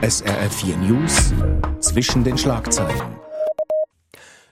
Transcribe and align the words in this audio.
SRF4 0.00 0.76
News 0.76 1.32
zwischen 1.80 2.22
den 2.22 2.38
Schlagzeilen. 2.38 3.16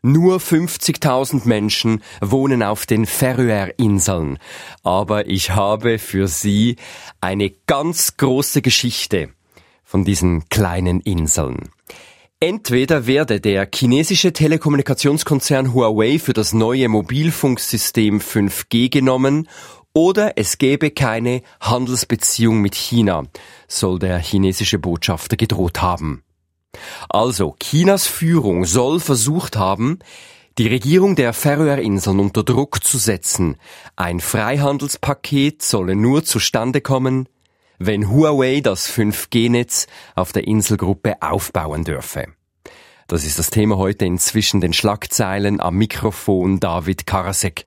Nur 0.03 0.39
50.000 0.39 1.47
Menschen 1.47 2.03
wohnen 2.21 2.65
auf 2.65 2.85
den 2.85 3.07
Färöerinseln. 3.07 4.39
Aber 4.83 5.29
ich 5.29 5.51
habe 5.51 6.01
für 6.01 6.27
Sie 6.27 6.77
eine 7.21 7.51
ganz 7.69 8.17
große 8.17 8.61
Geschichte 8.61 9.29
von 9.85 10.05
diesen 10.05 10.49
kleinen 10.49 11.01
Inseln. 11.01 11.71
Entweder 12.41 13.07
werde 13.07 13.41
der 13.41 13.67
chinesische 13.73 14.33
Telekommunikationskonzern 14.33 15.73
Huawei 15.73 16.19
für 16.19 16.35
das 16.35 16.53
neue 16.53 16.89
Mobilfunksystem 16.89 18.19
5G 18.19 18.91
genommen 18.91 19.49
oder 19.97 20.37
es 20.37 20.59
gäbe 20.59 20.91
keine 20.91 21.41
Handelsbeziehung 21.59 22.61
mit 22.61 22.75
China, 22.75 23.23
soll 23.67 23.99
der 23.99 24.19
chinesische 24.19 24.79
Botschafter 24.79 25.39
gedroht 25.39 25.81
haben. 25.81 26.23
Also, 27.09 27.57
Chinas 27.59 28.07
Führung 28.07 28.67
soll 28.67 29.01
versucht 29.01 29.57
haben, 29.57 30.01
die 30.59 30.67
Regierung 30.67 31.17
der 31.17 31.33
Färöerinseln 31.33 32.21
unter 32.21 32.45
Druck 32.45 32.85
zu 32.85 32.99
setzen. 32.99 33.57
Ein 33.97 34.21
Freihandelspaket 34.21 35.63
solle 35.63 35.97
nur 35.97 36.25
zustande 36.25 36.83
kommen, 36.83 37.27
wenn 37.79 38.11
Huawei 38.11 38.61
das 38.61 38.91
5G-Netz 38.91 39.87
auf 40.15 40.31
der 40.33 40.47
Inselgruppe 40.47 41.23
aufbauen 41.23 41.85
dürfe. 41.85 42.27
Das 43.09 43.25
ist 43.25 43.39
das 43.39 43.49
Thema 43.49 43.79
heute 43.79 44.05
inzwischen 44.05 44.61
den 44.61 44.75
Schlagzeilen 44.75 45.59
am 45.59 45.77
Mikrofon 45.77 46.61
David 46.61 47.07
Karasek. 47.07 47.67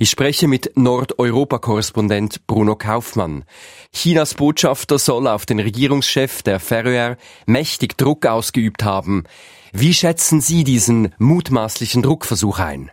Ich 0.00 0.10
spreche 0.10 0.46
mit 0.46 0.76
Nordeuropa-Korrespondent 0.76 2.46
Bruno 2.46 2.76
Kaufmann. 2.76 3.44
Chinas 3.92 4.34
Botschafter 4.34 4.98
soll 4.98 5.26
auf 5.26 5.44
den 5.44 5.58
Regierungschef 5.58 6.42
der 6.42 6.60
Färöer 6.60 7.16
mächtig 7.46 7.98
Druck 7.98 8.24
ausgeübt 8.24 8.84
haben. 8.84 9.24
Wie 9.72 9.92
schätzen 9.92 10.40
Sie 10.40 10.62
diesen 10.62 11.14
mutmaßlichen 11.18 12.02
Druckversuch 12.02 12.60
ein? 12.60 12.92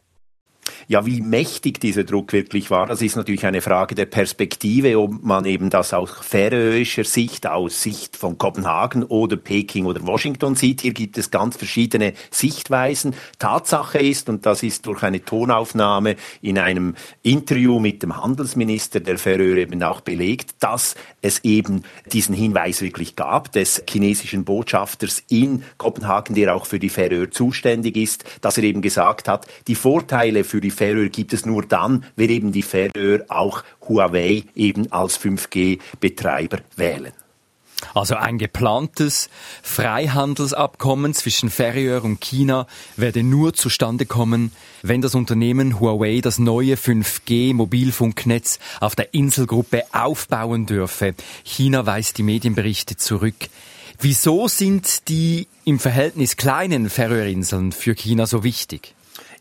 Ja, 0.87 1.03
wie 1.05 1.21
mächtig 1.21 1.79
dieser 1.79 2.03
Druck 2.03 2.31
wirklich 2.31 2.69
war, 2.69 2.85
das 2.85 3.01
ist 3.01 3.15
natürlich 3.15 3.45
eine 3.45 3.61
Frage 3.61 3.95
der 3.95 4.05
Perspektive, 4.05 4.99
ob 4.99 5.23
man 5.23 5.45
eben 5.45 5.71
das 5.71 5.95
aus 5.95 6.11
färöischer 6.21 7.03
Sicht, 7.03 7.47
aus 7.47 7.81
Sicht 7.81 8.15
von 8.15 8.37
Kopenhagen 8.37 9.03
oder 9.03 9.35
Peking 9.35 9.85
oder 9.85 10.05
Washington 10.05 10.55
sieht. 10.55 10.81
Hier 10.81 10.93
gibt 10.93 11.17
es 11.17 11.31
ganz 11.31 11.57
verschiedene 11.57 12.13
Sichtweisen. 12.29 13.15
Tatsache 13.39 13.97
ist, 13.97 14.29
und 14.29 14.45
das 14.45 14.61
ist 14.61 14.85
durch 14.85 15.01
eine 15.01 15.25
Tonaufnahme 15.25 16.17
in 16.43 16.59
einem 16.59 16.93
Interview 17.23 17.79
mit 17.79 18.03
dem 18.03 18.21
Handelsminister 18.21 18.99
der 18.99 19.17
Färöer 19.17 19.57
eben 19.57 19.81
auch 19.81 20.01
belegt, 20.01 20.55
dass 20.59 20.93
es 21.23 21.43
eben 21.43 21.83
diesen 22.11 22.35
Hinweis 22.35 22.81
wirklich 22.81 23.15
gab 23.15 23.51
des 23.53 23.81
chinesischen 23.89 24.45
Botschafters 24.45 25.23
in 25.29 25.63
Kopenhagen, 25.77 26.35
der 26.35 26.55
auch 26.55 26.67
für 26.67 26.77
die 26.77 26.89
Färöer 26.89 27.31
zuständig 27.31 27.97
ist, 27.97 28.23
dass 28.41 28.59
er 28.59 28.65
eben 28.65 28.83
gesagt 28.83 29.27
hat, 29.27 29.47
die 29.67 29.73
Vorteile 29.73 30.43
für 30.43 30.61
die 30.61 30.74
Färöer 30.75 31.09
gibt 31.09 31.33
es 31.33 31.45
nur 31.45 31.63
dann, 31.65 32.05
wenn 32.15 32.29
eben 32.29 32.51
die 32.51 32.61
Färöer 32.61 33.25
auch 33.29 33.63
Huawei 33.87 34.43
eben 34.55 34.91
als 34.91 35.19
5G-Betreiber 35.19 36.59
wählen. 36.75 37.13
Also 37.93 38.15
ein 38.15 38.37
geplantes 38.37 39.29
Freihandelsabkommen 39.61 41.13
zwischen 41.13 41.49
Färöer 41.49 42.03
und 42.03 42.21
China 42.21 42.67
werde 42.95 43.23
nur 43.23 43.53
zustande 43.53 44.05
kommen, 44.05 44.51
wenn 44.81 45.01
das 45.01 45.15
Unternehmen 45.15 45.79
Huawei 45.79 46.21
das 46.21 46.39
neue 46.39 46.75
5G-Mobilfunknetz 46.75 48.59
auf 48.79 48.95
der 48.95 49.13
Inselgruppe 49.13 49.83
aufbauen 49.91 50.65
dürfe. 50.65 51.15
China 51.43 51.85
weist 51.85 52.17
die 52.17 52.23
Medienberichte 52.23 52.97
zurück. 52.97 53.35
Wieso 53.99 54.47
sind 54.47 55.07
die 55.09 55.47
im 55.63 55.79
Verhältnis 55.79 56.37
kleinen 56.37 56.89
Färöerinseln 56.89 57.71
für 57.71 57.95
China 57.95 58.25
so 58.25 58.43
wichtig? 58.43 58.93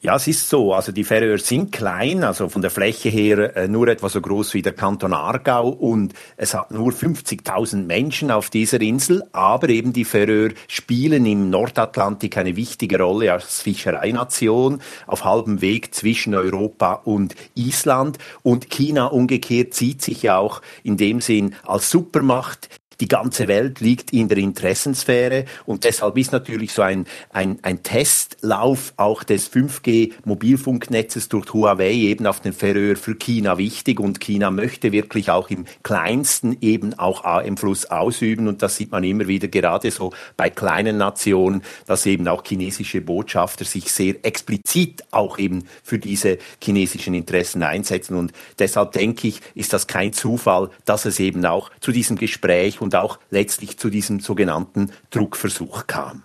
Ja, 0.05 0.17
es 0.17 0.27
ist 0.27 0.51
so. 0.51 0.75
Also 0.75 0.93
die 0.93 1.03
Färöer 1.03 1.39
sind 1.39 1.73
klein, 1.73 2.25
also 2.25 2.51
von 2.51 2.61
der 2.61 2.71
Fläche 2.71 3.09
her 3.09 3.57
äh, 3.57 3.69
nur 3.69 3.89
etwa 3.89 4.11
so 4.11 4.21
groß 4.21 4.53
wie 4.53 4.61
der 4.61 4.75
Kanton 4.75 5.15
Aargau 5.15 5.71
und 5.71 6.13
es 6.37 6.53
hat 6.53 6.71
nur 6.73 6.93
50.000 6.93 7.87
Menschen 7.87 8.31
auf 8.31 8.51
dieser 8.51 8.83
Insel, 8.83 9.25
aber 9.33 9.71
eben 9.71 9.95
die 9.95 10.05
Färöer 10.05 10.51
spielen 10.69 11.25
im 11.25 11.49
Nordatlantik 11.49 12.37
eine 12.37 12.55
wichtige 12.55 13.01
Rolle 13.01 13.33
als 13.33 13.63
Fischereination 13.63 14.83
auf 15.07 15.25
halbem 15.25 15.63
Weg 15.63 15.95
zwischen 15.95 16.35
Europa 16.35 17.01
und 17.05 17.35
Island 17.55 18.19
und 18.43 18.69
China 18.69 19.07
umgekehrt 19.07 19.73
zieht 19.73 20.03
sich 20.03 20.23
ja 20.23 20.37
auch 20.37 20.61
in 20.83 20.99
dem 20.99 21.23
Sinn 21.23 21.55
als 21.65 21.89
Supermacht 21.89 22.69
die 23.01 23.09
ganze 23.09 23.49
Welt 23.49 23.81
liegt 23.81 24.13
in 24.13 24.29
der 24.29 24.39
Interessensphäre 24.39 25.45
und 25.67 25.85
deshalb 25.85 26.17
ist 26.19 26.33
natürlich 26.33 26.73
so 26.73 26.83
ein, 26.83 27.07
ein, 27.31 27.59
ein 27.63 27.83
Testlauf 27.83 28.93
auch 28.97 29.23
des 29.23 29.51
5G-Mobilfunknetzes 29.53 31.29
durch 31.29 31.53
Huawei 31.53 31.93
eben 31.93 32.27
auf 32.27 32.41
den 32.41 32.53
Färöer 32.53 32.97
für 32.97 33.15
China 33.15 33.59
wichtig 33.59 34.01
und 34.01 34.21
China 34.21 34.51
möchte 34.51 34.93
wirklich 34.93 35.31
auch 35.31 35.51
im 35.51 35.65
kleinsten 35.83 36.57
eben 36.61 36.95
auch 36.99 37.25
Einfluss 37.25 37.87
ausüben 37.87 38.49
und 38.49 38.63
das 38.63 38.77
sieht 38.77 38.93
man 38.93 39.05
immer 39.05 39.27
wieder 39.27 39.49
gerade 39.49 39.91
so 39.91 40.13
bei 40.37 40.51
kleinen 40.51 40.97
Nationen, 40.97 41.63
dass 41.87 42.07
eben 42.07 42.29
auch 42.29 42.45
chinesische 42.45 43.01
Botschafter 43.01 43.65
sich 43.65 43.93
sehr 43.93 44.25
explizit 44.25 45.05
auch 45.11 45.39
eben 45.39 45.65
für 45.83 45.99
diese 45.99 46.39
chinesischen 46.63 47.15
Interessen 47.15 47.63
einsetzen 47.63 48.17
und 48.17 48.33
deshalb 48.59 48.93
denke 48.93 49.29
ich, 49.29 49.41
ist 49.55 49.73
das 49.73 49.87
kein 49.87 50.13
Zufall, 50.13 50.71
dass 50.85 51.05
es 51.05 51.21
eben 51.21 51.45
auch 51.45 51.71
zu 51.81 51.93
diesem 51.93 52.17
Gespräch 52.17 52.81
und 52.81 52.94
auch 52.95 53.19
letztlich 53.31 53.79
zu 53.79 53.91
diesem 53.91 54.21
sogenannten 54.21 54.91
Druckversuch 55.11 55.87
kam. 55.87 56.25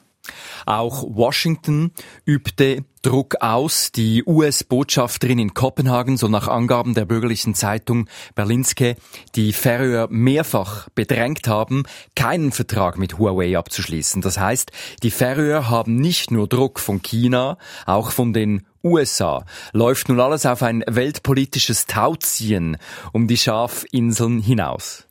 Auch 0.65 1.03
Washington 1.07 1.91
übte 2.25 2.83
Druck 3.01 3.35
aus. 3.41 3.91
Die 3.91 4.23
US-Botschafterin 4.25 5.39
in 5.39 5.53
Kopenhagen 5.53 6.17
soll 6.17 6.29
nach 6.29 6.47
Angaben 6.47 6.93
der 6.93 7.05
bürgerlichen 7.05 7.55
Zeitung 7.55 8.07
Berlinske 8.35 8.95
die 9.35 9.53
Färöer 9.53 10.07
mehrfach 10.09 10.89
bedrängt 10.89 11.47
haben, 11.47 11.83
keinen 12.15 12.51
Vertrag 12.51 12.97
mit 12.97 13.17
Huawei 13.17 13.57
abzuschließen. 13.57 14.21
Das 14.21 14.37
heißt, 14.37 14.71
die 15.03 15.11
Färöer 15.11 15.69
haben 15.69 15.95
nicht 15.95 16.31
nur 16.31 16.47
Druck 16.47 16.79
von 16.79 17.01
China, 17.01 17.57
auch 17.85 18.11
von 18.11 18.33
den 18.33 18.65
USA. 18.83 19.45
Läuft 19.73 20.09
nun 20.09 20.19
alles 20.19 20.45
auf 20.45 20.63
ein 20.63 20.83
weltpolitisches 20.87 21.85
Tauziehen 21.85 22.77
um 23.11 23.27
die 23.27 23.37
Schafinseln 23.37 24.39
hinaus. 24.39 25.08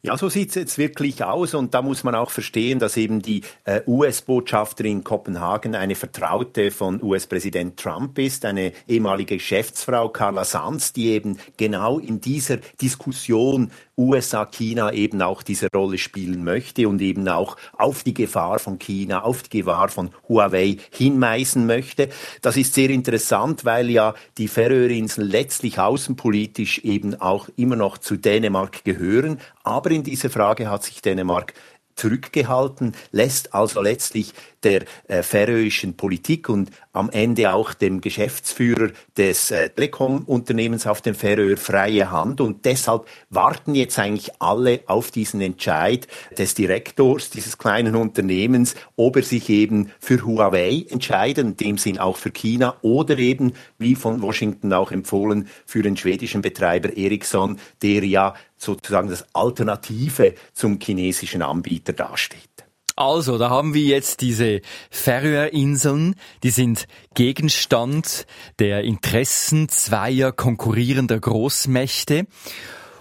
Ja, 0.00 0.16
so 0.16 0.28
sieht 0.28 0.50
es 0.50 0.54
jetzt 0.54 0.78
wirklich 0.78 1.24
aus 1.24 1.54
und 1.54 1.74
da 1.74 1.82
muss 1.82 2.04
man 2.04 2.14
auch 2.14 2.30
verstehen, 2.30 2.78
dass 2.78 2.96
eben 2.96 3.20
die 3.20 3.42
äh, 3.64 3.80
US-Botschafterin 3.84 4.98
in 4.98 5.04
Kopenhagen 5.04 5.74
eine 5.74 5.96
Vertraute 5.96 6.70
von 6.70 7.02
US-Präsident 7.02 7.76
Trump 7.80 8.16
ist, 8.20 8.44
eine 8.44 8.72
ehemalige 8.86 9.38
Geschäftsfrau 9.38 10.08
Carla 10.10 10.44
Sanz, 10.44 10.92
die 10.92 11.08
eben 11.08 11.38
genau 11.56 11.98
in 11.98 12.20
dieser 12.20 12.58
Diskussion 12.80 13.72
USA, 13.98 14.46
China 14.46 14.92
eben 14.92 15.20
auch 15.20 15.42
diese 15.42 15.66
Rolle 15.74 15.98
spielen 15.98 16.44
möchte 16.44 16.88
und 16.88 17.02
eben 17.02 17.28
auch 17.28 17.56
auf 17.76 18.04
die 18.04 18.14
Gefahr 18.14 18.60
von 18.60 18.78
China, 18.78 19.24
auf 19.24 19.42
die 19.42 19.58
Gefahr 19.58 19.88
von 19.88 20.10
Huawei 20.28 20.76
hinweisen 20.92 21.66
möchte. 21.66 22.08
Das 22.40 22.56
ist 22.56 22.74
sehr 22.74 22.90
interessant, 22.90 23.64
weil 23.64 23.90
ja 23.90 24.14
die 24.38 24.46
Färöerinseln 24.46 25.28
letztlich 25.28 25.80
außenpolitisch 25.80 26.78
eben 26.84 27.20
auch 27.20 27.48
immer 27.56 27.74
noch 27.74 27.98
zu 27.98 28.16
Dänemark 28.16 28.84
gehören. 28.84 29.40
Aber 29.64 29.87
in 29.90 30.02
dieser 30.02 30.30
Frage 30.30 30.70
hat 30.70 30.84
sich 30.84 31.02
Dänemark 31.02 31.54
zurückgehalten, 31.96 32.94
lässt 33.10 33.54
also 33.54 33.82
letztlich 33.82 34.32
der 34.62 34.84
äh, 35.06 35.22
färöischen 35.22 35.96
Politik 35.96 36.48
und 36.48 36.70
am 36.92 37.10
Ende 37.10 37.52
auch 37.52 37.74
dem 37.74 38.00
Geschäftsführer 38.00 38.90
des 39.16 39.50
äh, 39.50 39.70
Telekom-Unternehmens 39.70 40.86
auf 40.86 41.00
den 41.00 41.14
Färöer 41.14 41.56
freie 41.56 42.10
Hand. 42.10 42.40
Und 42.40 42.64
deshalb 42.64 43.06
warten 43.30 43.74
jetzt 43.74 43.98
eigentlich 43.98 44.30
alle 44.40 44.80
auf 44.86 45.10
diesen 45.10 45.40
Entscheid 45.40 46.08
des 46.36 46.54
Direktors 46.54 47.30
dieses 47.30 47.58
kleinen 47.58 47.94
Unternehmens, 47.94 48.74
ob 48.96 49.16
er 49.16 49.22
sich 49.22 49.48
eben 49.48 49.92
für 50.00 50.24
Huawei 50.24 50.86
entscheidet, 50.88 51.44
in 51.44 51.56
dem 51.56 51.78
Sinn 51.78 51.98
auch 51.98 52.16
für 52.16 52.30
China 52.30 52.76
oder 52.82 53.18
eben, 53.18 53.52
wie 53.78 53.94
von 53.94 54.22
Washington 54.22 54.72
auch 54.72 54.90
empfohlen, 54.90 55.48
für 55.66 55.82
den 55.82 55.96
schwedischen 55.96 56.42
Betreiber 56.42 56.96
Ericsson, 56.96 57.58
der 57.82 58.04
ja 58.04 58.34
sozusagen 58.56 59.08
das 59.08 59.24
Alternative 59.34 60.34
zum 60.52 60.78
chinesischen 60.80 61.42
Anbieter 61.42 61.92
dasteht. 61.92 62.57
Also, 62.98 63.38
da 63.38 63.48
haben 63.48 63.74
wir 63.74 63.84
jetzt 63.84 64.22
diese 64.22 64.60
Färöerinseln, 64.90 66.16
die 66.42 66.50
sind 66.50 66.88
Gegenstand 67.14 68.26
der 68.58 68.82
Interessen 68.82 69.68
zweier 69.68 70.32
konkurrierender 70.32 71.20
Großmächte. 71.20 72.26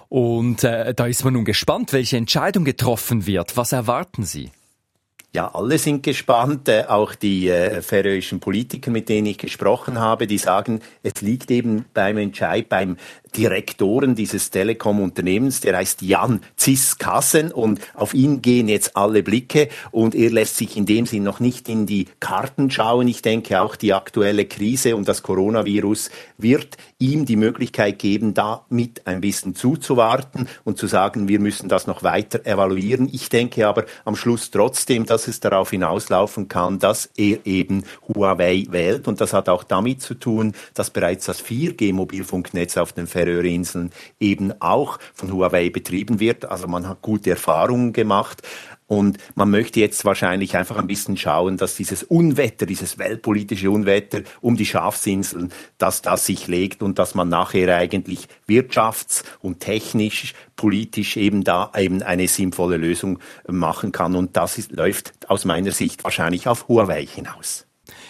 Und 0.07 0.63
äh, 0.63 0.94
da 0.94 1.07
ist 1.07 1.23
man 1.23 1.33
nun 1.33 1.45
gespannt, 1.45 1.94
welche 1.94 2.15
Entscheidung 2.15 2.63
getroffen 2.63 3.25
wird. 3.25 3.57
Was 3.57 3.71
erwarten 3.71 4.23
Sie? 4.23 4.51
Ja, 5.33 5.53
alle 5.53 5.77
sind 5.77 6.03
gespannt, 6.03 6.69
äh, 6.69 6.85
auch 6.88 7.13
die 7.13 7.49
äh, 7.49 7.81
färöischen 7.81 8.39
Politiker, 8.39 8.91
mit 8.91 9.09
denen 9.09 9.27
ich 9.27 9.38
gesprochen 9.38 9.99
habe, 9.99 10.25
die 10.25 10.38
sagen, 10.38 10.81
es 11.01 11.21
liegt 11.21 11.51
eben 11.51 11.85
beim 11.94 12.17
Entscheid, 12.17 12.69
beim 12.69 12.97
Direktoren 13.37 14.15
dieses 14.15 14.49
Telekom-Unternehmens, 14.49 15.61
der 15.61 15.77
heißt 15.77 16.01
Jan 16.01 16.41
Ziskassen 16.55 17.51
und 17.51 17.79
auf 17.93 18.15
ihn 18.15 18.41
gehen 18.41 18.67
jetzt 18.67 18.97
alle 18.97 19.21
Blicke 19.21 19.69
und 19.91 20.15
er 20.15 20.31
lässt 20.31 20.57
sich 20.57 20.75
in 20.75 20.87
dem 20.87 21.05
Sinn 21.05 21.23
noch 21.23 21.39
nicht 21.39 21.69
in 21.69 21.85
die 21.85 22.07
Karten 22.19 22.71
schauen. 22.71 23.07
Ich 23.07 23.21
denke 23.21 23.61
auch 23.61 23.75
die 23.75 23.93
aktuelle 23.93 24.45
Krise 24.45 24.95
und 24.95 25.07
das 25.07 25.21
Coronavirus 25.21 26.09
wird 26.37 26.77
ihm 26.97 27.25
die 27.25 27.35
Möglichkeit 27.35 27.99
geben, 27.99 28.33
damit 28.33 29.05
ein 29.05 29.21
bisschen 29.21 29.53
zuzuwarten 29.53 30.47
und 30.63 30.79
zu 30.79 30.87
sagen, 30.87 31.27
wir 31.27 31.39
müssen 31.39 31.69
das 31.69 31.85
noch 31.85 32.01
weiter 32.01 32.45
evaluieren. 32.45 33.07
Ich 33.11 33.29
denke 33.29 33.67
aber 33.67 33.85
am 34.03 34.15
Schluss 34.15 34.49
trotzdem, 34.49 35.05
dass 35.05 35.27
es 35.27 35.39
darauf 35.39 35.69
hinauslaufen 35.69 36.47
kann, 36.47 36.79
dass 36.79 37.09
er 37.15 37.45
eben 37.45 37.83
Huawei 38.07 38.65
wählt 38.69 39.07
und 39.07 39.21
das 39.21 39.33
hat 39.33 39.47
auch 39.47 39.63
damit 39.63 40.01
zu 40.01 40.15
tun, 40.15 40.53
dass 40.73 40.89
bereits 40.89 41.25
das 41.25 41.43
4G-Mobilfunknetz 41.43 42.77
auf 42.77 42.93
den 42.93 43.05
Färöerinseln 43.27 43.91
eben 44.19 44.53
auch 44.62 45.00
von 45.13 45.31
Huawei 45.31 45.69
betrieben 45.69 46.19
wird. 46.19 46.45
Also 46.45 46.68
man 46.68 46.88
hat 46.88 47.01
gute 47.01 47.31
Erfahrungen 47.31 47.94
gemacht. 47.94 48.41
Und 48.89 49.18
man 49.35 49.50
möchte 49.51 49.81
jetzt 49.81 50.06
wahrscheinlich 50.06 50.56
einfach 50.56 50.77
ein 50.77 50.88
bisschen 50.88 51.18
schauen, 51.18 51.57
dass 51.57 51.75
dieses 51.75 52.03
Unwetter, 52.03 52.65
dieses 52.65 52.97
weltpolitische 52.97 53.69
Unwetter 53.69 54.21
um 54.39 54.56
die 54.56 54.65
Schafsinseln, 54.65 55.51
dass 55.77 56.01
das 56.01 56.25
sich 56.25 56.47
legt 56.47 56.81
und 56.81 56.97
dass 56.97 57.13
man 57.13 57.27
nachher 57.27 57.75
eigentlich 57.75 58.29
wirtschafts- 58.47 59.25
und 59.41 59.59
technisch, 59.59 60.33
politisch 60.56 61.18
eben 61.18 61.44
da 61.44 61.69
eben 61.75 62.01
eine 62.01 62.30
sinnvolle 62.30 62.77
Lösung 62.77 63.19
machen 63.45 63.91
kann. 63.91 64.15
Und 64.15 64.38
das 64.38 64.57
ist, 64.57 64.71
läuft 64.71 65.30
aus 65.30 65.44
meiner 65.44 65.71
Sicht 65.71 66.06
wahrscheinlich 66.06 66.47
auf 66.47 66.69
Huawei 66.69 67.06
hinaus. 67.06 67.66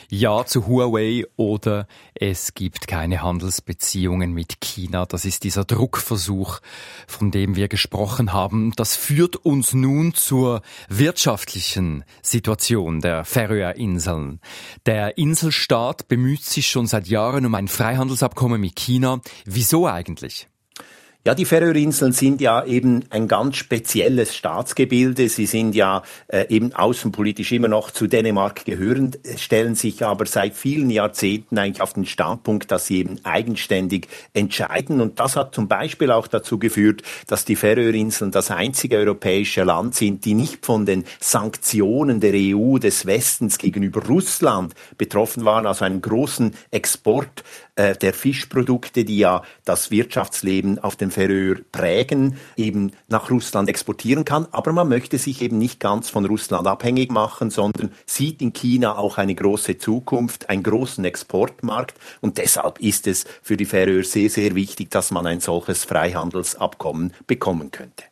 Ja 0.10 0.46
zu 0.46 0.68
Huawei 0.68 1.26
oder 1.36 1.86
es 2.16 2.54
gibt 2.54 2.88
keine 2.88 3.22
Handelsbeziehungen 3.22 4.32
mit 4.32 4.62
China. 4.62 5.06
Das 5.06 5.26
ist 5.26 5.44
dieser 5.44 5.66
Druckversuch, 5.66 6.60
von 7.08 7.30
dem 7.30 7.58
wir 7.58 7.68
gesprochen 7.68 8.32
haben. 8.32 8.72
Das 8.78 8.96
führt 8.96 9.36
uns 9.36 9.74
nun 9.74 10.14
zur 10.14 10.62
wirtschaftlichen 10.88 12.06
Situation 12.22 13.02
der 13.02 13.26
Färöerinseln. 13.26 14.40
Der 14.86 15.18
Inselstaat 15.18 16.08
bemüht 16.08 16.44
sich 16.44 16.68
schon 16.68 16.88
seit 16.88 17.08
Jahren 17.08 17.46
um 17.46 17.54
ein 17.54 17.68
Freihandelsabkommen 17.68 18.62
mit 18.62 18.78
China. 18.78 19.20
Wieso 19.46 19.88
eigentlich? 19.88 20.48
Ja, 21.28 21.36
die 21.36 21.44
Färöerinseln 21.44 22.14
sind 22.14 22.40
ja 22.40 22.64
eben 22.64 23.04
ein 23.10 23.28
ganz 23.28 23.58
spezielles 23.58 24.34
Staatsgebilde. 24.34 25.28
Sie 25.28 25.46
sind 25.46 25.76
ja 25.76 26.04
äh, 26.30 26.46
eben 26.48 26.72
außenpolitisch 26.72 27.52
immer 27.52 27.68
noch 27.68 27.92
zu 27.92 28.08
Dänemark 28.08 28.64
gehörend, 28.64 29.20
stellen 29.36 29.76
sich 29.76 30.06
aber 30.06 30.26
seit 30.26 30.54
vielen 30.56 30.90
Jahrzehnten 30.90 31.58
eigentlich 31.58 31.82
auf 31.82 31.92
den 31.92 32.06
Standpunkt, 32.06 32.72
dass 32.72 32.88
sie 32.88 33.00
eben 33.00 33.20
eigenständig 33.26 34.08
entscheiden. 34.34 35.02
Und 35.02 35.20
das 35.20 35.36
hat 35.36 35.54
zum 35.54 35.68
Beispiel 35.68 36.12
auch 36.12 36.28
dazu 36.28 36.60
geführt, 36.60 37.02
dass 37.28 37.44
die 37.44 37.58
Färöerinseln 37.58 38.32
das 38.32 38.50
einzige 38.50 38.96
europäische 38.96 39.66
Land 39.66 39.96
sind, 39.96 40.24
die 40.24 40.34
nicht 40.34 40.66
von 40.66 40.86
den 40.86 41.04
Sanktionen 41.20 42.22
der 42.22 42.36
EU 42.36 42.78
des 42.78 43.06
Westens 43.06 43.58
gegenüber 43.58 44.02
Russland 44.06 44.76
betroffen 44.98 45.44
waren, 45.44 45.66
also 45.66 45.84
einen 45.84 46.00
großen 46.00 46.54
Export 46.72 47.44
äh, 47.78 47.96
der 47.96 48.14
Fischprodukte, 48.14 49.06
die 49.06 49.20
ja 49.20 49.44
das 49.64 49.92
Wirtschaftsleben 49.92 50.80
auf 50.80 50.96
dem 50.96 51.12
Färöer 51.12 51.58
prägen, 51.72 52.38
eben 52.56 52.92
nach 53.08 53.30
Russland 53.30 53.70
exportieren 53.70 54.26
kann. 54.26 54.48
Aber 54.52 54.74
man 54.74 54.90
möchte 54.90 55.18
sich 55.18 55.42
eben 55.42 55.58
nicht 55.58 55.80
ganz 55.80 56.10
von 56.10 56.26
Russland 56.26 56.68
abhängig 56.68 57.12
machen, 57.12 57.50
sondern 57.50 57.92
sieht 58.06 58.42
in 58.42 58.52
China 58.52 58.98
auch 58.98 59.18
eine 59.18 59.36
große 59.36 59.78
Zukunft, 59.78 60.50
einen 60.50 60.64
großen 60.64 61.06
Exportmarkt. 61.06 61.96
Und 62.20 62.40
deshalb 62.40 62.80
ist 62.80 63.08
es 63.08 63.26
für 63.42 63.58
die 63.58 63.66
Färöer 63.66 64.04
sehr, 64.04 64.30
sehr 64.30 64.56
wichtig, 64.56 64.90
dass 64.90 65.12
man 65.12 65.28
ein 65.28 65.40
solches 65.40 65.86
Freihandelsabkommen 65.86 67.14
bekommen 67.28 67.72
könnte. 67.72 68.04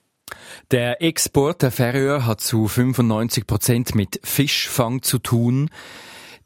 Der 0.71 1.01
Export 1.01 1.61
der 1.61 1.71
Färöer 1.71 2.25
hat 2.25 2.39
zu 2.39 2.67
95 2.67 3.47
Prozent 3.47 3.95
mit 3.95 4.19
Fischfang 4.23 5.01
zu 5.01 5.19
tun. 5.19 5.69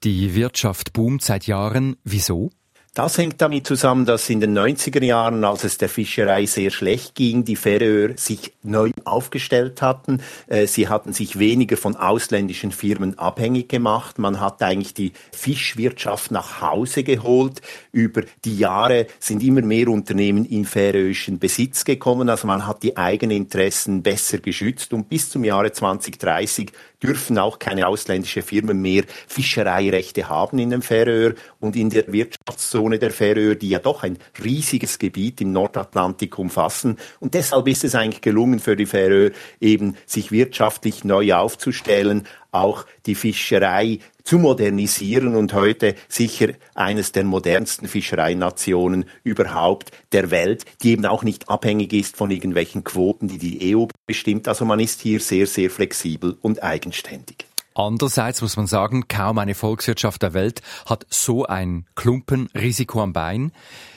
Die 0.04 0.36
Wirtschaft 0.36 0.94
boomt 0.94 1.22
seit 1.22 1.48
Jahren. 1.48 1.98
Wieso? 2.04 2.52
Das 2.96 3.20
hängt 3.20 3.40
damit 3.40 3.68
zusammen, 3.68 4.06
dass 4.06 4.30
in 4.32 4.40
den 4.40 4.58
90er 4.58 5.04
Jahren, 5.04 5.44
als 5.44 5.64
es 5.64 5.78
der 5.78 5.90
Fischerei 5.90 6.48
sehr 6.48 6.72
schlecht 6.72 7.14
ging, 7.14 7.46
die 7.46 7.56
Färöer 7.56 8.18
sich 8.18 8.54
neu 8.64 8.90
aufgestellt 9.06 9.84
hatten. 9.84 10.22
Äh, 10.48 10.66
sie 10.66 10.88
hatten 10.88 11.14
sich 11.14 11.38
weniger 11.38 11.78
von 11.78 11.96
ausländischen 11.96 12.72
Firmen 12.72 13.18
abhängig 13.20 13.70
gemacht. 13.70 14.18
Man 14.18 14.40
hat 14.40 14.64
eigentlich 14.64 14.96
die 14.96 15.14
Fischwirtschaft 15.32 16.32
nach 16.32 16.62
Hause 16.62 17.04
geholt. 17.04 17.62
Über 17.92 18.24
die 18.44 18.58
Jahre 18.58 19.06
sind 19.20 19.44
immer 19.44 19.62
mehr 19.62 19.88
Unternehmen 19.88 20.44
in 20.44 20.66
färöischen 20.66 21.38
Besitz 21.38 21.86
gekommen. 21.86 22.28
Also 22.28 22.48
man 22.48 22.66
hat 22.66 22.82
die 22.82 22.98
eigenen 22.98 23.38
Interessen 23.38 24.02
besser 24.02 24.40
geschützt 24.40 24.94
und 24.94 25.10
bis 25.10 25.30
zum 25.30 25.44
Jahre 25.44 25.72
2030 25.72 26.72
dürfen 27.02 27.38
auch 27.38 27.60
keine 27.60 27.88
ausländische 27.88 28.42
Firmen 28.42 28.82
mehr 28.82 29.04
Fischereirechte 29.28 30.28
haben 30.28 30.60
in 30.60 30.70
den 30.70 30.82
Färöer 30.82 31.34
und 31.60 31.76
in 31.76 31.90
der 31.90 32.12
Wirtschaftszone 32.50 32.98
der 32.98 33.12
Färöer, 33.12 33.54
die 33.54 33.70
ja 33.70 33.80
doch 33.80 34.02
ein 34.02 34.18
riesiges 34.44 34.98
Gebiet 34.98 35.40
im 35.42 35.52
Nordatlantik 35.52 36.40
umfassen. 36.40 36.98
Und 37.20 37.36
deshalb 37.36 37.68
ist 37.68 37.84
es 37.84 37.94
eigentlich 37.94 38.22
gelungen 38.22 38.60
für 38.60 38.76
die 38.76 38.88
Färöer 38.88 39.32
eben 39.62 39.96
sich 40.08 40.32
wirtschaftlich 40.32 41.04
neu 41.04 41.34
aufzustellen, 41.36 42.28
auch 42.52 42.86
die 43.06 43.14
Fischerei 43.14 44.00
zu 44.24 44.40
modernisieren 44.40 45.36
und 45.36 45.54
heute 45.54 45.94
sicher 46.08 46.50
eines 46.74 47.12
der 47.12 47.24
modernsten 47.24 47.88
Fischereinationen 47.88 49.06
überhaupt 49.24 49.92
der 50.12 50.32
Welt, 50.32 50.66
die 50.82 50.94
eben 50.94 51.06
auch 51.06 51.24
nicht 51.24 51.50
abhängig 51.50 51.94
ist 51.94 52.18
von 52.18 52.32
irgendwelchen 52.32 52.84
Quoten, 52.84 53.28
die 53.28 53.38
die 53.38 53.76
EU 53.76 53.86
bestimmt. 54.08 54.48
Also 54.48 54.66
man 54.66 54.80
ist 54.80 55.02
hier 55.02 55.20
sehr, 55.20 55.46
sehr 55.46 55.70
flexibel 55.70 56.36
und 56.42 56.64
eigenständig. 56.64 57.49
Andererseits 57.80 58.42
muss 58.42 58.58
man 58.58 58.68
sagen, 58.68 59.08
kaum 59.08 59.38
eine 59.38 59.56
Volkswirtschaft 59.56 60.22
der 60.22 60.34
Welt 60.34 60.62
hat 60.86 61.06
so 61.10 61.46
ein 61.46 61.86
Klumpenrisiko 61.96 63.02
am 63.02 63.14
Bein. 63.14 63.54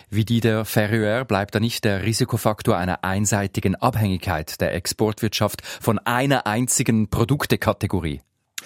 Wie 0.08 0.24
die 0.24 0.38
der 0.38 0.64
Färöer 0.64 1.24
bleibt 1.24 1.56
da 1.56 1.58
nicht 1.58 1.84
der 1.84 2.04
Risikofaktor 2.04 2.76
einer 2.76 3.02
einseitigen 3.02 3.74
Abhängigkeit 3.74 4.60
der 4.60 4.72
Exportwirtschaft 4.74 5.62
von 5.80 5.98
einer 5.98 6.46
einzigen 6.46 7.10
Produktekategorie. 7.10 8.20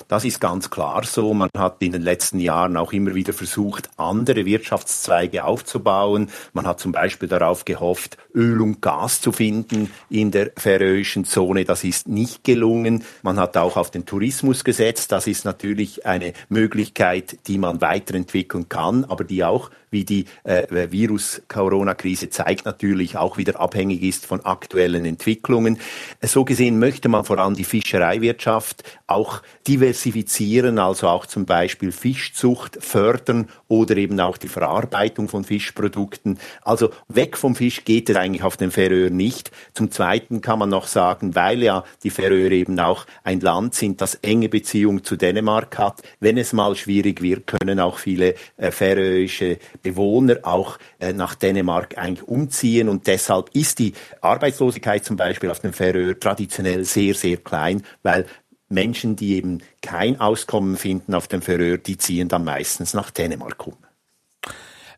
Das 0.09 0.25
ist 0.25 0.41
ganz 0.41 0.71
klar 0.71 1.05
so. 1.05 1.35
Man 1.35 1.49
hat 1.57 1.77
in 1.81 1.91
den 1.91 2.03
letzten 2.03 2.39
Jahren 2.39 2.77
auch 2.77 2.93
immer 2.93 3.17
wieder 3.17 3.33
versucht, 3.33 3.91
andere 3.97 4.47
Wirtschaftszweige 4.47 5.45
aufzubauen. 5.45 6.31
Man 6.53 6.65
hat 6.67 6.79
zum 6.79 6.93
Beispiel 6.93 7.29
darauf 7.29 7.65
gehofft, 7.65 8.17
Öl 8.33 8.61
und 8.61 8.81
Gas 8.81 9.21
zu 9.21 9.33
finden 9.33 9.91
in 10.09 10.31
der 10.31 10.53
färöischen 10.57 11.25
Zone. 11.25 11.65
Das 11.65 11.83
ist 11.83 12.07
nicht 12.07 12.45
gelungen. 12.45 13.03
Man 13.23 13.41
hat 13.41 13.57
auch 13.57 13.77
auf 13.77 13.91
den 13.91 14.07
Tourismus 14.07 14.63
gesetzt. 14.63 15.11
Das 15.11 15.27
ist 15.27 15.45
natürlich 15.45 16.07
eine 16.07 16.35
Möglichkeit, 16.49 17.39
die 17.49 17.59
man 17.59 17.81
weiterentwickeln 17.81 18.69
kann, 18.69 19.05
aber 19.05 19.25
die 19.25 19.43
auch 19.43 19.71
wie 19.91 20.05
die 20.05 20.27
äh, 20.45 20.91
Virus-Corona-Krise 20.91 22.31
zeigt, 22.31 22.65
natürlich 22.65 23.17
auch 23.17 23.37
wieder 23.37 23.61
abhängig 23.61 24.03
ist 24.03 24.27
von 24.27 24.45
aktuellen 24.45 25.05
Entwicklungen. 25.05 25.79
So 26.23 26.45
gesehen 26.45 26.79
möchte 26.79 27.09
man 27.09 27.25
vor 27.25 27.39
allem 27.39 27.55
die 27.55 27.65
Fischereiwirtschaft 27.65 28.83
auch 29.07 29.43
diversifizieren, 29.67 30.79
also 30.79 31.09
auch 31.09 31.27
zum 31.27 31.47
Beispiel 31.47 31.93
Fischzucht 31.93 32.79
fördern 32.81 33.49
oder 33.69 33.97
eben 33.97 34.19
auch 34.21 34.37
die 34.37 34.49
Verarbeitung 34.49 35.29
von 35.29 35.45
Fischprodukten. 35.45 36.39
Also 36.63 36.91
weg 37.09 37.37
vom 37.37 37.55
Fisch 37.55 37.85
geht 37.85 38.09
es 38.09 38.17
eigentlich 38.17 38.43
auf 38.43 38.57
den 38.57 38.71
Färöer 38.71 39.11
nicht. 39.11 39.51
Zum 39.75 39.91
Zweiten 39.91 40.41
kann 40.41 40.59
man 40.59 40.69
noch 40.69 40.87
sagen, 40.87 41.35
weil 41.35 41.63
ja 41.63 41.85
die 42.03 42.11
Färöer 42.11 42.51
eben 42.53 42.79
auch 42.79 43.07
ein 43.25 43.41
Land 43.41 43.75
sind, 43.75 44.01
das 44.01 44.17
enge 44.17 44.49
Beziehung 44.49 45.05
zu 45.05 45.17
Dänemark 45.17 45.79
hat. 45.79 46.03
Wenn 46.21 46.39
es 46.39 46.53
mal 46.53 46.77
schwierig 46.77 47.23
wird, 47.23 47.47
können 47.47 47.81
auch 47.81 47.99
viele 47.99 48.35
äh, 48.57 48.71
färöische 48.71 49.59
Bewohner 49.83 50.39
auch 50.43 50.79
äh, 50.99 51.13
nach 51.13 51.35
Dänemark 51.35 51.99
eigentlich 51.99 52.27
umziehen 52.27 52.89
und 52.89 53.07
deshalb 53.07 53.51
ist 53.55 53.79
die 53.79 53.93
Arbeitslosigkeit 54.21 55.05
zum 55.05 55.17
Beispiel 55.17 55.51
auf 55.51 55.61
den 55.61 55.73
Färöer 55.73 56.19
traditionell 56.19 56.85
sehr, 56.85 57.15
sehr 57.15 57.39
klein, 57.39 57.83
weil 58.03 58.27
Menschen, 58.69 59.17
die 59.17 59.35
eben 59.35 59.63
kein 59.83 60.21
Auskommen 60.21 60.77
finden 60.77 61.15
auf 61.15 61.29
dem 61.29 61.43
Färöer, 61.43 61.79
die 61.79 61.99
ziehen 61.99 62.29
dann 62.29 62.45
meistens 62.45 62.95
nach 62.95 63.11
Dänemark 63.11 63.67
um. 63.67 63.77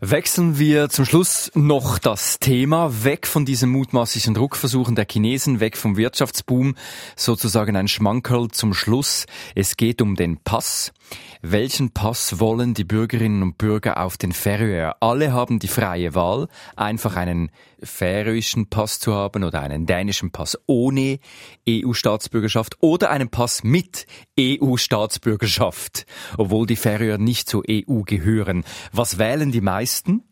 Wechseln 0.00 0.60
wir 0.60 0.90
zum 0.90 1.04
Schluss 1.04 1.50
noch 1.54 1.98
das 1.98 2.38
Thema 2.38 3.02
weg 3.02 3.26
von 3.26 3.44
diesen 3.44 3.70
mutmaßlichen 3.70 4.32
Druckversuchen 4.32 4.94
der 4.94 5.06
Chinesen, 5.10 5.58
weg 5.58 5.76
vom 5.76 5.96
Wirtschaftsboom, 5.96 6.76
sozusagen 7.16 7.75
ein 7.75 7.88
Schmankerl 7.88 8.48
zum 8.48 8.75
Schluss. 8.75 9.26
Es 9.56 9.76
geht 9.76 10.00
um 10.00 10.14
den 10.14 10.37
Pass. 10.37 10.92
Welchen 11.40 11.92
Pass 11.92 12.40
wollen 12.40 12.74
die 12.74 12.84
Bürgerinnen 12.84 13.42
und 13.42 13.58
Bürger 13.58 14.02
auf 14.02 14.16
den 14.16 14.32
Färöer? 14.32 14.96
Alle 15.00 15.32
haben 15.32 15.60
die 15.60 15.68
freie 15.68 16.14
Wahl, 16.14 16.48
einfach 16.74 17.14
einen 17.14 17.50
färöischen 17.80 18.68
Pass 18.68 18.98
zu 18.98 19.14
haben 19.14 19.44
oder 19.44 19.62
einen 19.62 19.86
dänischen 19.86 20.32
Pass 20.32 20.58
ohne 20.66 21.20
EU-Staatsbürgerschaft 21.68 22.78
oder 22.80 23.10
einen 23.10 23.28
Pass 23.28 23.62
mit 23.62 24.06
EU-Staatsbürgerschaft, 24.38 26.06
obwohl 26.36 26.66
die 26.66 26.76
Färöer 26.76 27.18
nicht 27.18 27.48
zur 27.48 27.62
EU 27.70 28.02
gehören. 28.02 28.64
Was 28.92 29.18
wählen 29.18 29.52
die 29.52 29.60
meisten? 29.60 30.27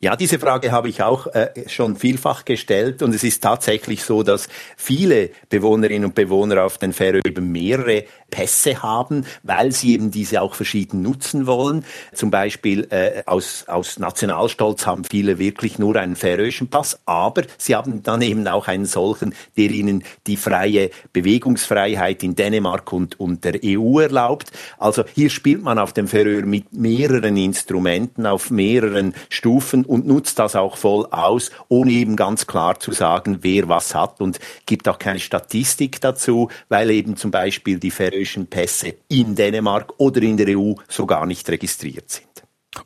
Ja, 0.00 0.16
diese 0.16 0.40
Frage 0.40 0.72
habe 0.72 0.88
ich 0.88 1.00
auch 1.02 1.28
äh, 1.28 1.68
schon 1.68 1.94
vielfach 1.94 2.44
gestellt 2.44 3.02
und 3.02 3.14
es 3.14 3.22
ist 3.22 3.40
tatsächlich 3.40 4.02
so, 4.02 4.24
dass 4.24 4.48
viele 4.76 5.30
Bewohnerinnen 5.48 6.06
und 6.06 6.14
Bewohner 6.16 6.64
auf 6.64 6.78
den 6.78 6.92
Färöern 6.92 7.22
eben 7.24 7.52
mehrere 7.52 8.04
Pässe 8.30 8.82
haben, 8.82 9.26
weil 9.44 9.70
sie 9.70 9.92
eben 9.92 10.10
diese 10.10 10.42
auch 10.42 10.56
verschieden 10.56 11.02
nutzen 11.02 11.46
wollen. 11.46 11.84
Zum 12.12 12.32
Beispiel 12.32 12.88
äh, 12.90 13.22
aus, 13.26 13.64
aus 13.68 14.00
Nationalstolz 14.00 14.86
haben 14.86 15.04
viele 15.04 15.38
wirklich 15.38 15.78
nur 15.78 15.94
einen 15.94 16.16
färöischen 16.16 16.68
Pass, 16.68 16.98
aber 17.04 17.42
sie 17.56 17.76
haben 17.76 18.02
dann 18.02 18.22
eben 18.22 18.48
auch 18.48 18.66
einen 18.66 18.86
solchen, 18.86 19.34
der 19.56 19.70
ihnen 19.70 20.02
die 20.26 20.36
freie 20.36 20.90
Bewegungsfreiheit 21.12 22.24
in 22.24 22.34
Dänemark 22.34 22.92
und, 22.92 23.20
und 23.20 23.44
der 23.44 23.60
EU 23.64 24.00
erlaubt. 24.00 24.50
Also 24.78 25.04
hier 25.14 25.30
spielt 25.30 25.62
man 25.62 25.78
auf 25.78 25.92
dem 25.92 26.08
Färöer 26.08 26.44
mit 26.44 26.72
mehreren 26.72 27.36
Instrumenten, 27.36 28.26
auf 28.26 28.50
mehreren 28.50 29.14
Stufen 29.28 29.59
und 29.86 30.06
nutzt 30.06 30.38
das 30.38 30.56
auch 30.56 30.76
voll 30.76 31.06
aus, 31.10 31.50
ohne 31.68 31.92
eben 31.92 32.16
ganz 32.16 32.46
klar 32.46 32.78
zu 32.80 32.92
sagen, 32.92 33.38
wer 33.42 33.68
was 33.68 33.94
hat 33.94 34.20
und 34.20 34.40
gibt 34.66 34.88
auch 34.88 34.98
keine 34.98 35.20
Statistik 35.20 36.00
dazu, 36.00 36.48
weil 36.68 36.90
eben 36.90 37.16
zum 37.16 37.30
Beispiel 37.30 37.78
die 37.78 37.90
färöischen 37.90 38.46
Pässe 38.46 38.94
in 39.08 39.34
Dänemark 39.34 39.94
oder 39.98 40.22
in 40.22 40.36
der 40.36 40.58
EU 40.58 40.74
so 40.88 41.06
gar 41.06 41.26
nicht 41.26 41.48
registriert 41.48 42.10
sind. 42.10 42.26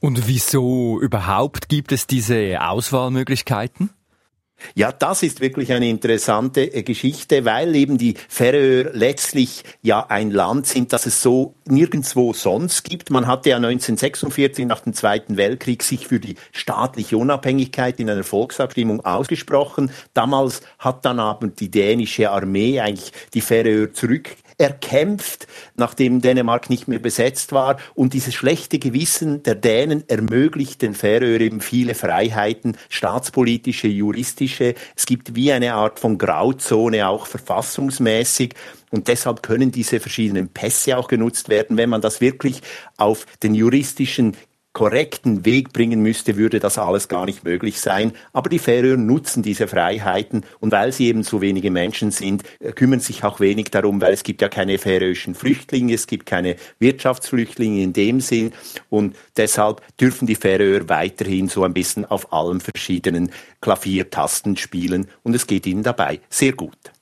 Und 0.01 0.27
wieso 0.27 1.01
überhaupt 1.01 1.69
gibt 1.69 1.93
es 1.93 2.07
diese 2.07 2.59
Auswahlmöglichkeiten? 2.61 3.91
Ja, 4.75 4.93
das 4.93 5.23
ist 5.23 5.41
wirklich 5.41 5.73
eine 5.73 5.89
interessante 5.89 6.63
äh, 6.63 6.83
Geschichte, 6.83 7.45
weil 7.45 7.75
eben 7.77 7.99
die 7.99 8.15
Färöer 8.29 8.93
letztlich 8.93 9.63
ja 9.83 10.07
ein 10.09 10.31
Land 10.31 10.67
sind, 10.67 10.93
das 10.93 11.07
es 11.07 11.23
so 11.23 11.55
nirgendwo 11.67 12.33
sonst 12.33 12.85
gibt. 12.85 13.11
Man 13.11 13.27
hatte 13.27 13.51
ja 13.51 13.57
1946 13.57 14.67
nach 14.67 14.81
dem 14.81 14.95
Zweiten 14.95 15.37
Weltkrieg 15.37 15.83
sich 15.83 16.07
für 16.07 16.19
die 16.19 16.37
staatliche 16.53 17.17
Unabhängigkeit 17.17 18.01
in 18.01 18.11
einer 18.11 18.25
Volksabstimmung 18.25 19.05
ausgesprochen. 19.05 19.91
Damals 20.15 20.63
hat 20.79 21.05
dann 21.05 21.21
aber 21.21 21.49
die 21.49 21.71
dänische 21.71 22.31
Armee 22.31 22.81
eigentlich 22.81 23.13
die 23.35 23.43
Färöer 23.43 23.93
zurück 23.93 24.31
erkämpft, 24.59 25.47
nachdem 25.77 26.21
Dänemark 26.21 26.71
nicht 26.71 26.89
mehr 26.89 26.99
besetzt 26.99 27.53
war. 27.53 27.79
Und 27.95 28.13
dieses 28.15 28.35
schlechte 28.35 28.79
Gewissen 28.79 29.43
der 29.43 29.55
Dänen 29.55 30.05
ermöglicht 30.09 30.83
den 30.83 30.95
Färöer 30.95 31.41
eben 31.41 31.61
viele 31.61 31.95
Freiheiten, 31.95 32.77
staatspolitische, 32.89 33.89
juristische. 33.89 34.75
Es 34.97 35.07
gibt 35.07 35.35
wie 35.35 35.53
eine 35.53 35.75
Art 35.75 35.99
von 35.99 36.19
Grauzone 36.19 37.09
auch 37.09 37.27
verfassungsmäßig. 37.27 38.55
Und 38.91 39.09
deshalb 39.09 39.43
können 39.43 39.73
diese 39.73 39.99
verschiedenen 39.99 40.49
Pässe 40.49 40.97
auch 40.97 41.09
genutzt 41.09 41.49
werden. 41.49 41.77
Wenn 41.77 41.91
man 41.91 42.01
das 42.01 42.21
wirklich 42.21 42.61
auf 42.97 43.27
den 43.43 43.55
juristischen 43.55 44.37
korrekten 44.75 45.45
Weg 45.47 45.73
bringen 45.73 46.03
müsste, 46.03 46.37
würde 46.37 46.59
das 46.59 46.79
alles 46.79 47.09
gar 47.09 47.25
nicht 47.25 47.45
möglich 47.45 47.81
sein. 47.81 48.13
Aber 48.33 48.51
die 48.51 48.59
Färöer 48.59 48.97
nutzen 48.97 49.43
diese 49.43 49.69
Freiheiten 49.69 50.45
und 50.61 50.73
weil 50.73 50.93
sie 50.93 51.07
eben 51.07 51.23
so 51.23 51.41
wenige 51.41 51.71
Menschen 51.71 52.11
sind, 52.11 52.43
äh, 52.59 52.73
kümmern 52.73 53.01
sich 53.01 53.25
auch 53.25 53.41
wenig 53.41 53.71
darum, 53.71 54.01
weil 54.03 54.13
es 54.13 54.25
gibt 54.25 54.43
ja 54.43 54.49
keine 54.49 54.79
färöischen 54.79 55.35
Flüchtlinge, 55.35 55.95
es 55.95 56.07
gibt 56.07 56.27
keine 56.27 56.57
Wirtschaftsflüchtlinge 56.81 57.83
in 57.83 57.93
dem 57.93 58.21
Sinn 58.21 58.53
und 58.91 59.17
deshalb 59.37 59.81
dürfen 59.97 60.27
die 60.27 60.35
Färöer 60.35 60.89
weiterhin 60.89 61.49
so 61.49 61.63
ein 61.63 61.73
bisschen 61.73 62.05
auf 62.05 62.33
allen 62.33 62.61
verschiedenen 62.61 63.31
Klaviertasten 63.61 64.57
spielen 64.57 65.07
und 65.23 65.35
es 65.35 65.47
geht 65.47 65.67
ihnen 65.67 65.85
dabei 65.85 66.21
sehr 66.29 66.53
gut. 66.53 66.94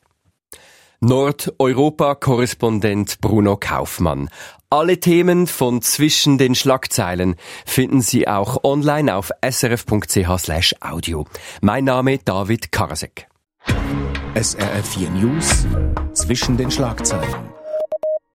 Nordeuropa-Korrespondent 1.02 3.21
Bruno 3.21 3.56
Kaufmann. 3.56 4.30
Alle 4.71 5.00
Themen 5.00 5.49
von 5.49 5.82
zwischen 5.82 6.38
den 6.38 6.54
Schlagzeilen 6.54 7.35
finden 7.66 8.00
Sie 8.00 8.28
auch 8.28 8.62
online 8.62 9.16
auf 9.16 9.32
srf.ch/audio. 9.44 11.26
Mein 11.61 11.85
Name 11.85 12.18
David 12.18 12.71
Karasek. 12.71 13.26
SRF 14.35 14.88
4 14.94 15.11
News 15.11 15.66
zwischen 16.14 16.56
den 16.56 16.71
Schlagzeilen. 16.71 17.51